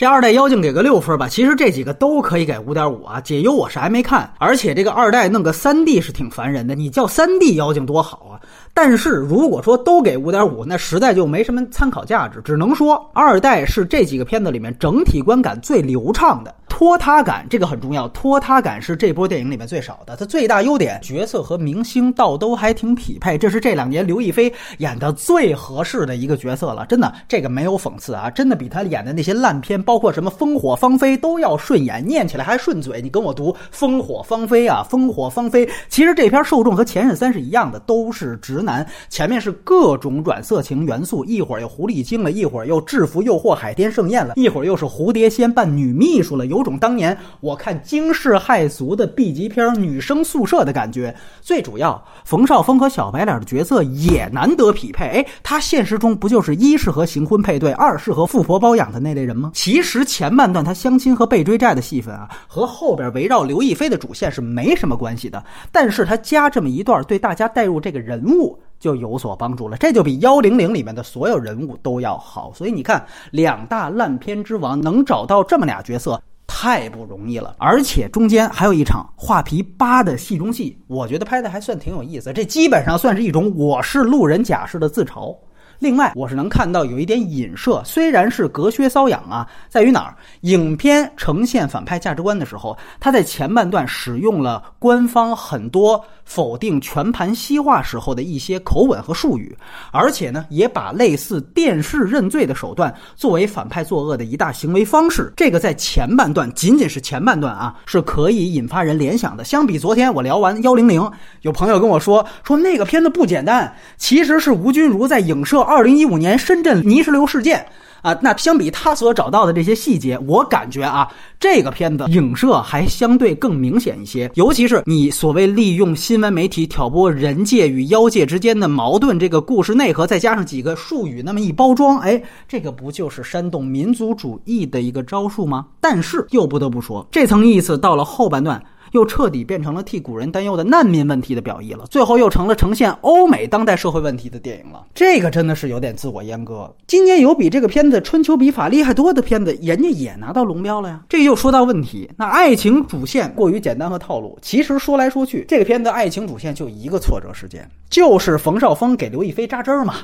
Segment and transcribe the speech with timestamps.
[0.00, 3.20] 这二代妖精给个六分吧，其实这几个都可以给五点五啊。
[3.20, 8.40] 解忧我是还没看，而且这个二代弄个三 D 是挺烦人的，你叫三 D 妖精多好啊。
[8.72, 16.54] 但是如果说都给五点五，那实在就没什么参考价值，只能说二代是这几个片子里面整体观感最流畅的。
[16.80, 20.16] 拖沓感这个很重要，拖沓感是这波电影里面最少的。
[20.16, 26.86] 它最大优点，角色和明星倒都还挺匹配，这是这两年刘亦菲演的最合适的一个角色了。
[26.86, 33.02] 真的，这个没有讽刺啊，真的比她演的那些烂片，包括什么《烽火芳菲》都要顺眼，念起来还顺嘴。
[33.02, 35.66] 你跟我读《烽火芳菲》啊，《烽火芳菲》。
[35.90, 38.86] 其实这片受众和《前任三》是一样的，都是直男。
[39.10, 46.69] 前面是各种软色情元素，一会儿又狐狸精了，一会儿又制服诱惑海天盛宴了，一会儿又是蝴蝶仙扮女秘书了，有种。
[46.78, 55.06] 当年我看惊世骇俗的 B 级片女生宿舍的感觉，最主要冯绍峰和小白脸的角色也难得匹配。
[55.06, 59.50] 哎，他现实中不就是一适合行婚配对，二适合富婆包养的那类人吗？
[59.54, 65.42] 其实前半段他相亲和被追债的戏份啊，和后边围绕刘亦菲的主线是没什么关系的。
[65.72, 69.76] 但是他加这么一段，对大家带入这个人物就有所帮助了。
[69.76, 72.52] 这就比幺零零里面的所有人物都要好。
[72.54, 76.20] 所以你看，两大烂片之王能找到这么俩角色。
[76.52, 82.32] 太不容易了，而且中间还有一场画皮八的戏中戏，我觉得拍的还算挺有意思。
[82.32, 85.32] 这基本上算是一种我是路人甲式的自嘲。
[85.80, 90.14] 另外，我是能看到有一点隐射，虽然是隔靴搔痒啊，在于哪儿？
[90.42, 99.56] 影片呈现反派价值观的时候，他在前半段使用了官方很多否定全盘西化时候的一些口吻和术语，
[99.90, 105.32] 而且呢，也把类似电视认罪的手段作为反派作恶的一大行为方式。
[105.34, 109.44] 这个在前半段仅仅是前半段啊，是可以引发人联想的。
[109.44, 115.66] 相比昨天我聊完幺零零，有朋友跟我说说那个片子不简单，其实是吴君如在影射。
[115.70, 117.64] 二零一五年深圳泥石流事件
[118.02, 121.06] 啊，那相比他所找到的这些细节，我感觉啊，
[121.38, 124.28] 这个片子影射还相对更明显一些。
[124.34, 135.66] 尤其是你所谓利用新闻媒体挑拨人界与妖界之间的矛盾，这个故事内核再加上几个术语那么一包装，哎，这个不就是煽动民族主义的一个招数吗？
[135.80, 138.60] 但是又不得不说，这层意思到了后半段。
[138.92, 144.84] 又彻底变成了替古人担忧的难民问题的表意了，最后又成了呈现欧美当代社会问题的电影了。
[144.94, 146.74] 这个真的是有点自我阉割。
[146.86, 151.02] 今年有比这个片子《春秋笔法》厉害多的片子，人家也拿到龙标了呀。
[151.08, 154.38] 这又说到问题，那爱情主线过于简单和套路。
[154.42, 159.94] 其实说来说去，这个片子爱情主线就一个挫折事件，就是冯绍峰给刘亦菲扎针嘛。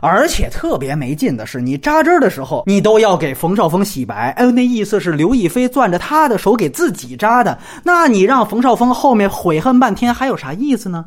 [0.00, 4.30] 而且特别没劲的是，你扎针的时候，你都要给冯绍峰洗白。
[4.30, 7.58] 哎，那意思是刘亦菲攥着他的手给自己扎的。
[7.84, 11.04] 那你让冯绍峰后面悔恨半天，还有啥意思呢？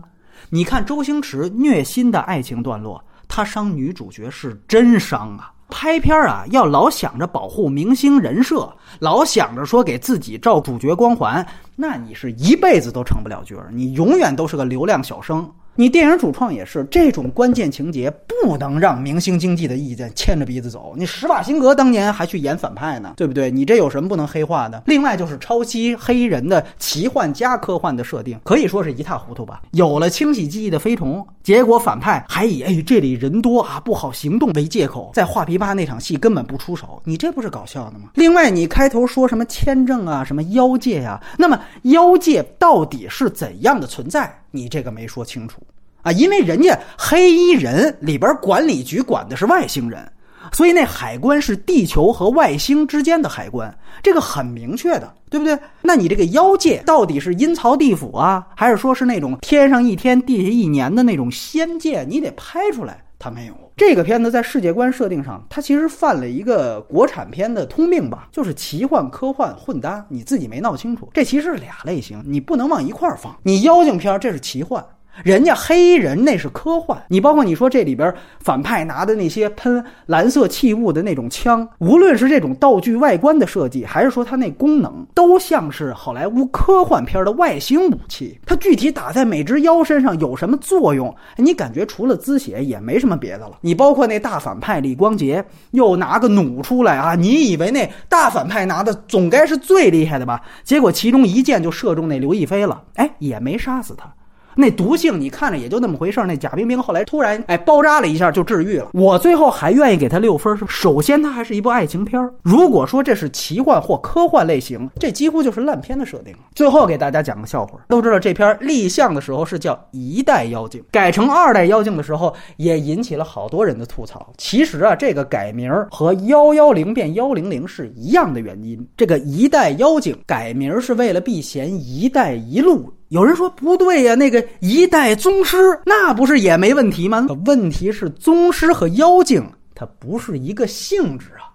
[0.50, 5.52] 你看周星驰虐心的爱情段落，他伤女主角是真伤啊！
[5.70, 11.44] 拍片啊，要老想着保护明星人设，老想着说给自己照主角光环，
[11.76, 15.50] 那你是一辈子都成不了角儿，你永远都是个流量小生。
[15.76, 20.94] 你电影主创也是这种关键情节，不能让明星经济的意见牵着鼻子走。
[20.96, 23.50] 你施瓦辛格当年还去演反派呢，对不对？
[23.50, 24.84] 你这有什么不能黑化的？
[24.86, 29.64] 另外就是抄袭黑人的奇幻加科幻的设定，可以说是一塌糊涂吧。
[29.72, 38.10] 有了清洗记忆的飞虫，结果反派还以哎这里人多啊不好行动为借口，在画皮吧那场戏根本不出手，你这不是搞笑的吗？
[38.14, 44.40] 另外你开头说什么签证啊，什么妖界呀，那么妖界到底是怎样的存在？
[44.54, 45.62] 你这个没说清楚。
[46.04, 50.06] 啊，因为人家黑衣人里边管理局管的是外星人，
[50.52, 55.58] 所以那海关是地球和外星之间的海关，这个很明确的，对不对？
[55.82, 62.06] 那你这个妖界到底是阴曹地府啊，还是说是那种天上一天地下一年的那种仙界？
[62.08, 63.54] 你得拍出来，他没有。
[63.78, 73.34] 这个片子在世界观设定上，它其实犯了一个国产片的通病吧，就是奇幻科幻混搭，你自己没闹清楚，这其实是俩类型，你不能往一块儿放。
[73.44, 74.86] 你妖精片这是奇幻。
[75.22, 88.40] 人家黑人那是科幻，你包括你说这里边反派拿的那些喷蓝色气雾的那种枪，无论是这种道具外观的设计，还是说它那功能，都像是好莱坞科幻片的外星武器。
[88.44, 91.16] 它具体打在每只妖身上有什么作用？
[91.38, 93.60] 你感觉除了滋血也没什么别的了。
[93.62, 100.42] 你包括那大反派李光洁又拿个弩出来啊，你以为那大反派拿的总该是最厉害的吧？
[100.64, 104.12] 结果其中一箭就射中那刘亦菲了，哎，也没杀死他。
[104.56, 106.26] 那毒性你看着也就那么回事儿。
[106.26, 108.90] 那贾冰冰后来突然哎包扎了一下就治愈了。
[108.94, 112.34] 我最后还愿意给他六分是，首先它还是一部爱情片儿。
[112.42, 116.34] 如果说这是奇幻或科幻类型，这几乎就是烂片的设定。
[116.54, 124.32] 最后给大家讲个笑话，都知道这片立项的时候是叫一代妖精，改成二代妖精的时候也引起了好多人的吐槽。
[124.38, 128.88] 其实啊，这个改名和幺幺零变幺零零是一样的原因。
[128.96, 132.92] 这个一代妖精改名是为了避嫌一带一路。
[133.14, 135.56] 有人说不对呀，那个一代宗师
[135.86, 137.28] 那不是也没问题吗？
[137.46, 141.53] 问题是宗师和妖精它不是一个性质啊。